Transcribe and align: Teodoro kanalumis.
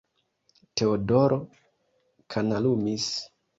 Teodoro 0.75 1.37
kanalumis. 2.31 3.09